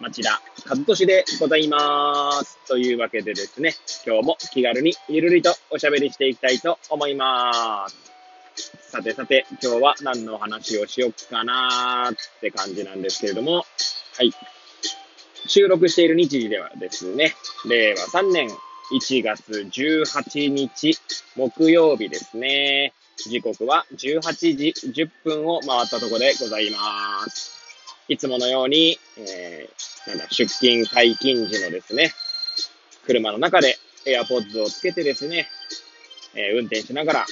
[0.00, 2.58] 町田和俊でございます。
[2.68, 3.74] というわけでですね、
[4.06, 7.96] 今日も気軽にゆるりとおしゃべりしていきたいと思います。
[8.90, 13.64] さてさて、今日は何の話をしよっかなーって感じなんですけれども、は
[14.22, 14.32] い。
[15.46, 17.34] 収録している日時ではですね、
[17.68, 18.48] 令和3年
[18.92, 20.98] 1月18日
[21.34, 22.92] 木曜日ですね。
[23.16, 24.20] 時刻は18
[24.56, 27.57] 時10分を回ったところでございます。
[28.08, 32.14] いつものように、えー、なんだ、出勤解禁時のですね、
[33.04, 35.46] 車の中で AirPods をつけてですね、
[36.34, 37.26] えー、運転しながら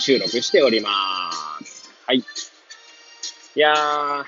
[0.00, 1.30] 収録しておりま
[1.62, 1.92] す。
[2.06, 2.18] はい。
[2.18, 2.24] い
[3.56, 4.24] やー、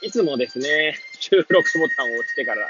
[0.00, 2.66] いつもですね、収録ボタンを押してから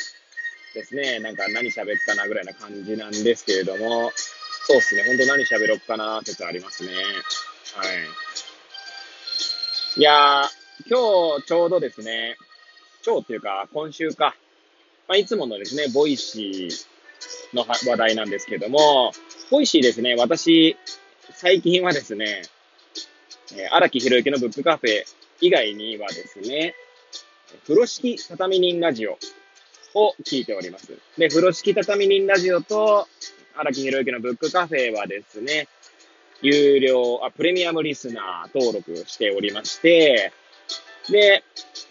[0.75, 4.11] ですね、なんか何喋っかなぐらいな感じなんですけれども、
[4.67, 6.91] そうですね、ほんと何喋ろっかな説ありますね。
[7.77, 7.87] はい。
[9.97, 12.37] いやー、今日ちょうどですね、
[13.07, 14.35] 今日っていうか今週か、
[15.07, 19.13] まあ、いつものですね、ボイシーの話題なんですけども、
[19.51, 20.77] ボイシーですね、私、
[21.33, 22.43] 最近はですね、
[23.57, 25.05] え荒木博行のブックカフェ
[25.41, 26.75] 以外にはですね、
[27.63, 29.17] 風呂敷畳み人ラジオ
[29.95, 30.89] を聞いております。
[31.17, 33.07] で、風呂敷畳人ラジオと
[33.55, 35.69] 荒木博之のブックカフェはですね、
[36.43, 40.33] 有料、あ、プレミアムリスナー登録しておりまして、
[41.11, 41.45] で、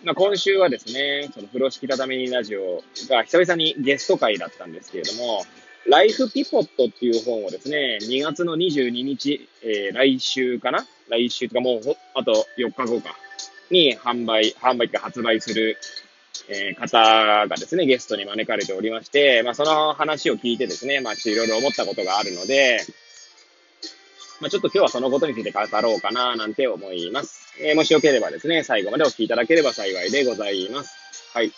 [0.04, 5.44] まあ、今週はですね、その風呂敷畳にラジオが久々にゲスト会だったんですけれども、
[5.88, 10.86] ライフピポットっていう本をですね、2月の22日、えー、来週かな？
[11.10, 11.82] 来週とかもう
[12.16, 13.16] あと4日後か、
[13.70, 15.78] に販売、販売って発売する、
[16.50, 22.80] えー、方がですね、ゲストに招かれておりまして、まあその話を聞いてですね、まあいろいろ思ったことがあるので、
[24.42, 27.54] まあちょっと今日はそのことについて語ろうかななんて思います。
[27.62, 30.94] えー、もしよければですね、最後までお聞きいただければ幸いでございます。
[31.34, 31.52] はい。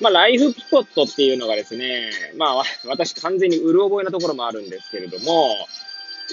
[0.00, 5.54] まあ、ライフピポットっていうのがですね、まあ、私完全にうる覚えなところもあるんですけれども、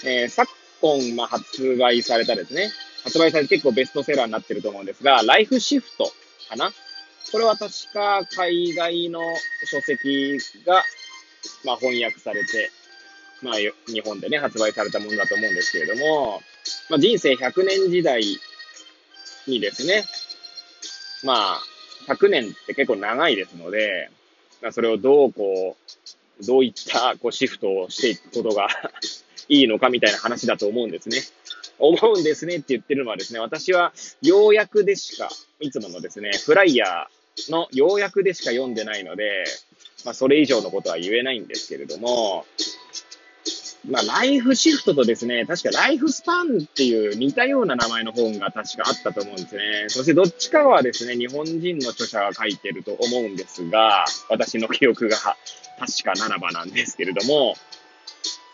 [0.04, 2.72] えー、昨今、まあ、発売されたですね、
[3.04, 6.06] 発売されて結構ベストセラーになってると思うんですが、ライフシフト
[6.50, 6.72] かな？
[7.32, 9.22] これは確か海外の
[9.66, 10.84] 書籍が、
[11.64, 12.72] まあ、翻訳されて、
[13.42, 16.42] まあ、日本でね、発売されたものだと思うんですけれども、
[16.90, 18.24] まあ、人生100年時代
[19.48, 20.04] にですね、
[21.24, 21.62] まあ、
[22.08, 24.10] 100年って結構長いですので、
[24.62, 25.76] まあ、それをどうこ
[26.40, 28.68] う、どういったこうシフトをしていくことが
[29.50, 31.22] いいのかみたいな話だと思うんですね。
[31.80, 39.46] 思うんですねって言ってるのはですね、私は要約でしか、いつものですね、フライヤーの要約でしか読んでないので、
[40.06, 42.46] まあ、それ以上のことは言えないんですけれども、
[43.90, 49.86] まあ、ライフシフトとですね、確かライフスパンっていう似たような名前の本が確かあったと思うんですね。
[49.88, 55.18] そしてどっちかはですね、日本人の著者が書いてると思うんですが、私の記憶が
[55.80, 57.56] 確かならばなんですけれども、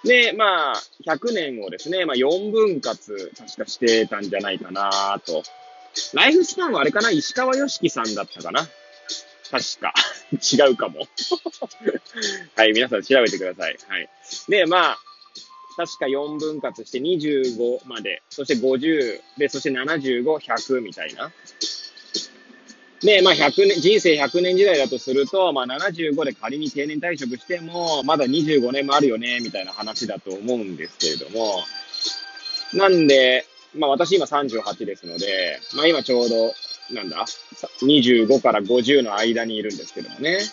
[0.06, 5.44] で、まあ、100年をですね、まあ、4分割、確かしてたんじゃないかなと。
[6.14, 8.62] ライフスパンはあれかな石川良樹さんだったかな
[9.50, 9.94] 確か。
[10.32, 11.08] 違うかも。
[12.56, 13.78] はい、皆さん調べてください。
[13.88, 14.10] はい。
[14.48, 15.00] で、まあ、
[15.78, 21.32] 確か4分割して25まで、そして50、で、そして75、100みたいな。
[23.02, 31.64] で、まあ100年、人生100年時代だとすると、まあ75で仮に定年退職しても、まだ25年もあるよね、みたいな話だと思うんですけれども、
[32.74, 33.46] なんで、
[33.76, 36.54] まあ私今38ですので、まあ今ちょうど、
[36.92, 37.24] なんだ、
[37.84, 40.38] 25から50の間にいるんですけどもね。
[40.38, 40.44] はい。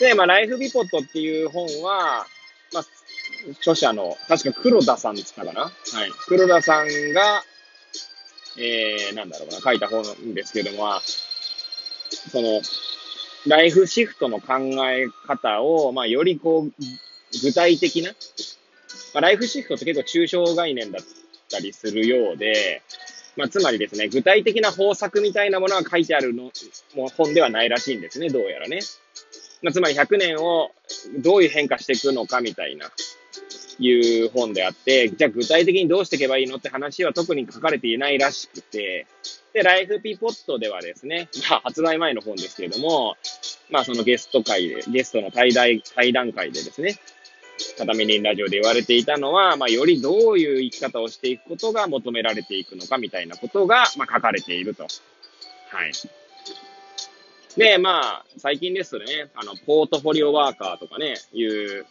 [0.00, 2.24] で、まあライフビポットっていう本は、
[2.72, 2.84] まあ
[3.60, 5.72] 著者の、確か黒田さんですかなはい。
[6.26, 7.42] 黒田さんが、
[8.56, 10.04] えー、なんだろうな、書いた本
[10.34, 11.00] ですけども、
[12.30, 12.60] その、
[13.46, 14.54] ライフシフトの考
[14.88, 16.72] え方を、まあ、よりこう、
[17.42, 18.10] 具体的な、
[19.14, 21.02] まあ、ライフシフトって結構抽象概念だっ
[21.50, 22.82] たりするようで、
[23.36, 26.44] まあ、つまりですね、具体的な方策みたいなものが書いてあるの、
[26.94, 28.80] もう本ではないらしいんですね、どうやらね。
[29.62, 30.70] まあ、つまり100年を
[31.18, 32.90] どういう変化していくのかみたいな。
[33.82, 39.06] いう本であって、じゃあ具体的にどうしていけばいいのって話は特に書かれていないらしくて、
[39.52, 43.16] で、ライフピポットではですね、まあ発売前の本ですけれども、
[43.70, 46.96] まあそのゲスト会で、ゲストの対談対談会でですね、
[47.76, 54.84] 畳人ラジオで言われていたのは、まあよりどういう生き方をしていくことが求められていくのかみたいなことが、まあ書かれていると。
[54.84, 54.88] は
[55.86, 55.92] い。
[57.56, 61.86] で、まあ、最近ですとね、あの、ポートフォリオワーカーとかね、いう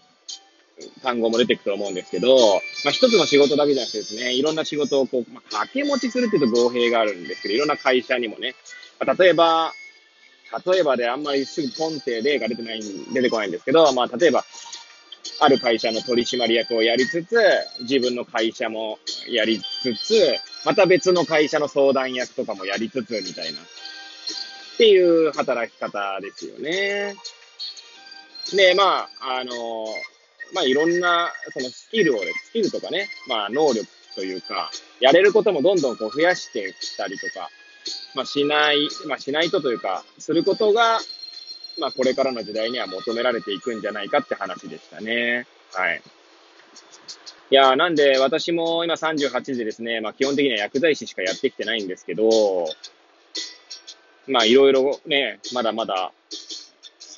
[1.04, 2.36] 単語も出てくると思うんですけど、
[2.84, 8.56] まあ一つの仕事だけじゃなくてですね、いろんな仕事をこう、まあ、掛け持ちするっていうと語弊があるんですけど、いろんな会社にもね、
[9.00, 9.74] まあ、例えば、
[10.66, 12.82] 例えばであんまりすぐポンって例が出てない、
[13.14, 14.44] 出てこないんですけど、まあ例えば、
[15.40, 17.36] ある会社の取締役をやりつつ、
[17.82, 20.36] 自分の会社もやりつつ、
[20.66, 23.60] また別の会社の相談役とかもやりつつ、みたいな。
[23.60, 23.64] っ
[24.78, 27.16] ていう働き方ですよね。
[28.56, 29.86] で、まあ、あの、
[30.54, 34.70] まあ、いろんな、そのスキルを、スキルとかね、まあ、能力というか、
[35.00, 37.50] やれることもどんどんこう増やしていったりとか、
[38.16, 41.00] まあ、しない、まあ、しないとというか、することが、
[41.80, 45.46] まあ、これからの時代には求められていくんじゃないかって話でしたね。
[45.74, 46.02] はい。
[47.50, 52.30] いやなんで、私も今38でですね、まあ、基本的には薬剤師しかやってきてないんですけど、
[54.28, 56.12] まあ、いろいろね、まだまだ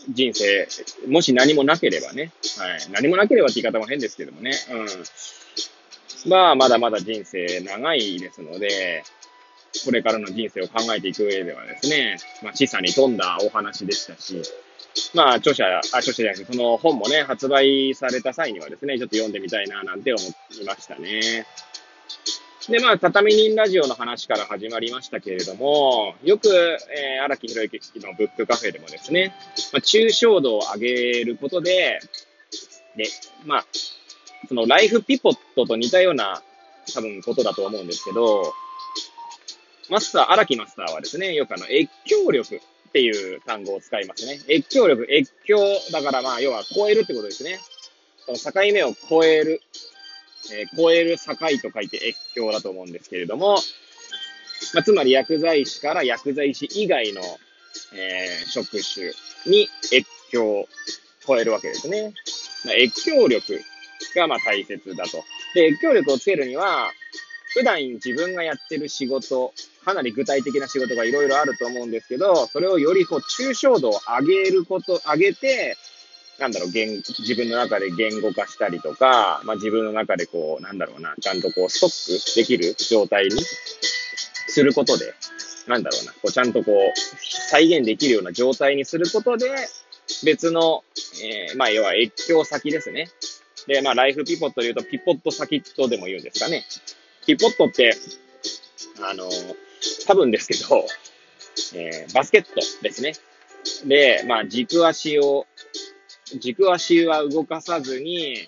[0.09, 0.67] 人生、
[1.07, 2.91] もし何もなければね、はい。
[2.91, 6.29] 何もなければって言い方も変ですけどもね、うん。
[6.29, 9.03] まあ、まだまだ人生長いですので、
[9.85, 14.41] これからの人生を考えていく上ではですね、まあ、示唆に富んだお話でしたし、
[15.13, 21.45] まあ、著者、あ、著者じゃなくて、その本もね、発売された際にはですね、ちょっと読んでみたいな、なんて思いましたね。
[22.69, 29.33] で、まあ、畳人ラジオの話から始まりましたけれども、よく、えー、荒木博之のブックカフェでもですね、
[29.74, 32.00] まあ、抽象度を上げることで、
[32.95, 33.06] で、
[33.45, 33.65] まあ、
[34.48, 36.42] そのライフピポットと似たような
[36.94, 38.54] 多分ことだと思うんですけど、
[39.89, 44.39] マスター、荒木マスターはですね、よくあの、越境力っていう単語を使いますね。
[44.48, 45.57] 越境力、越境、
[45.92, 47.60] だからまあ、要は超えるってことですね。
[48.25, 49.62] その境目を超える、
[50.51, 53.57] えー、超える境と書いて越境だと思うんですけれども、
[54.73, 57.21] まあ、つまり薬剤師から薬剤師以外の、
[57.95, 59.11] えー、職種
[59.45, 60.67] に越境を
[61.25, 62.13] 超えるわけですね。
[62.65, 63.59] まあ、越境力
[64.15, 65.23] がまあ大切だと。
[65.55, 66.91] で、越境力をつけるには、
[67.53, 69.53] 普段自分がやってる仕事、
[69.85, 75.77] かなり具体的な仕事がいろいろあると思うんですけど、それをよりこう抽象度を上げること、上げて、
[76.39, 83.41] なんだろう、言、自分の中で言語化したりとか、まあ自分の中でこう、なんだろうな、ちゃんとこう、ストックできる状態に
[84.47, 85.13] することで、
[85.68, 87.00] なんだろうな、こう、ちゃんとこう、
[87.50, 89.50] 再現できるような状態にすることで、
[90.24, 90.83] 別の、
[91.24, 93.09] えー、まあ要は越境先ですね。
[93.68, 96.65] で、まあライフピポットで言うと、ピポット先とでも言うんですかね。
[97.25, 97.95] ピポットって、
[99.01, 99.29] あの、
[100.07, 100.86] 多分ですけど、
[101.75, 102.50] えー、バスケット
[102.81, 103.13] ですね。
[103.86, 105.45] で、まあ、軸足を、
[106.39, 108.47] 軸足は動かさずに、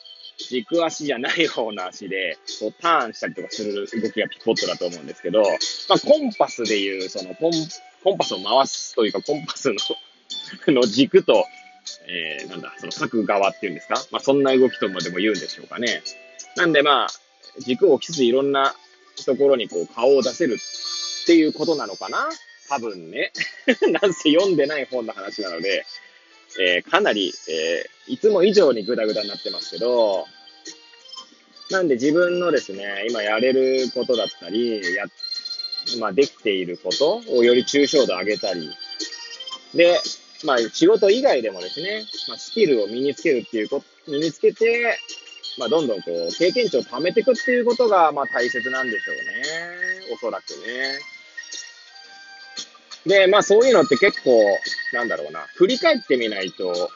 [0.49, 7.51] 軸足じゃない方の足で、こう、ターンしたりとかする動きがピポットだと思うんですけど、まあ、コンパスでいう、その、コン、
[8.03, 9.75] コンパスを回すというか、コンパスの
[10.73, 11.45] の軸と、
[12.07, 13.95] えー、なんだ、その各側っていうんですか？
[14.11, 16.03] まあ、そんな動きともでも言うんでしょうかね。
[16.55, 17.07] なんでまあ、
[17.59, 18.75] 軸を大きつついろんな
[19.25, 22.29] ところにこう顔を出せるっていうことなのかな？
[22.69, 23.31] 多分ね。
[24.01, 25.85] なんせ読んでない本の話なので、
[26.59, 30.25] えー、かなり、えー、いつも以上にグダグダになってますけど、
[31.71, 35.05] なんで自分のですね、今やれることだったり、や、
[35.99, 38.69] まあできていることをより抽象度上げたり、
[39.73, 39.99] で、
[40.45, 44.97] まあ仕事以外でもですね、まあスキルを身につけるっていうこと、身につけて、
[45.57, 49.21] まあ、どんどんこう、経験値を貯めていくっていうことが、まあ、大切なんでしょうね。
[50.13, 50.99] おそらくね。
[53.05, 54.41] で、まあ、そういうのって結構、
[54.95, 56.89] なんだろうな、振り返ってみないと、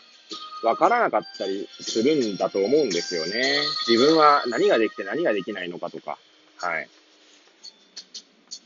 [0.64, 3.60] わからなかったりするんだと思うんですよね。
[3.88, 6.18] 自分は何ができて何ができないのかとか。
[6.58, 6.90] はい。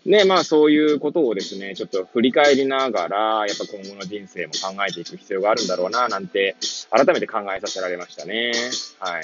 [0.05, 6.55] ね、まあそういうことをですね、ちょっと振り返りながら、やっぱ今後の人生も考えていく必要があるんだろうな、なんて、
[6.89, 8.51] 改めて考えさせられましたね。
[8.99, 9.23] はい。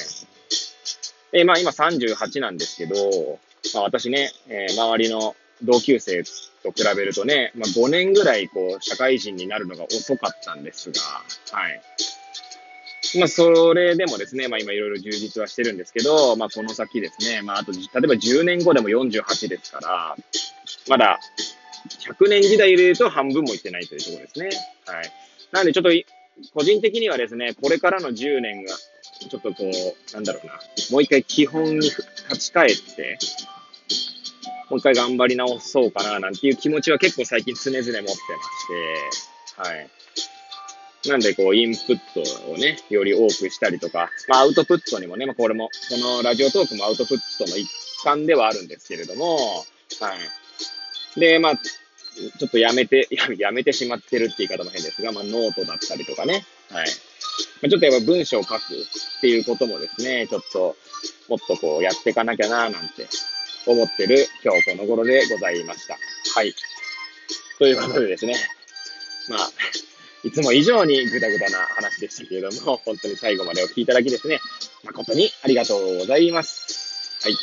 [1.34, 3.40] え、まあ今38なんですけど、
[3.74, 6.24] まあ私ね、えー、周りの同級生
[6.64, 11.02] と比べるとね、まあ5年ぐらいこう社会人になるのが遅かったんですが、
[11.52, 11.82] はい。
[13.18, 20.16] まあそれでもですね、まあ今いろいろ充実はしてるんですけど、まあこの先ですね、まああと、例えば10年後でも48ですから、
[20.88, 21.20] まだ
[22.18, 24.50] 100年時代で言うと半分もいってないというところですね。
[24.86, 25.12] はい。
[25.52, 25.90] なのでちょっと
[26.54, 28.74] 個人的にはですね、これからの10年が
[29.30, 30.54] ちょっとこう、なんだろうな、
[30.92, 33.18] もう一回基本に立ち返って、
[34.70, 38.16] もう一回頑張り直そうかな、なんていう気持ちは結構最近常々持ってまし
[39.56, 39.90] て、はい。
[41.08, 47.70] なんで、こう、インプットをね、より多くしたりとか、まあ、アウトプットにもね、まあ、これも、このラジオトークもアウトプットの一
[48.04, 50.14] 環ではあるんですけれども、は
[51.16, 51.20] い。
[51.20, 53.08] で、まあ、ちょっとやめて、
[53.40, 56.88] やめてしまってるって言い方も変ですが、まあ、ノートだったりとかね、はい。
[57.62, 58.60] ま、ちょっとやっぱ文章を書くっ
[59.22, 60.76] ていうこともですね、ちょっと、
[61.30, 63.08] もっとこう、やっていかなきゃな、なんて
[63.72, 65.98] 思ってる今日この頃でございました。
[66.36, 66.54] はい。
[67.60, 68.36] ということでですね、
[69.30, 69.50] まあ、
[70.24, 74.40] いつも以上にぐだぐだな話でしたけれども、本当に最後までお聞きいただきですね、
[74.84, 77.20] 誠にありがとうございます。
[77.24, 77.36] はい。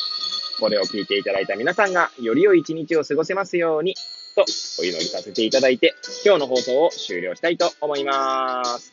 [0.59, 3.95] これを聞いていただいた皆さんが、より良い一日を過ごせますように、
[4.35, 4.45] と
[4.81, 8.93] お祈りさせていただいて、今日の放送を終了したいと思います。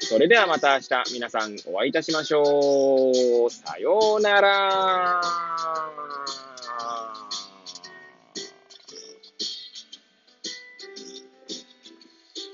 [0.00, 3.12] それではまた明日皆さんお会いいたしましょ
[3.46, 3.50] う。
[3.50, 5.20] さようなら。